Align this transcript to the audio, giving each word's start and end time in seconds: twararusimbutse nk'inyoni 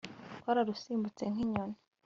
twararusimbutse 0.39 1.23
nk'inyoni 1.31 1.75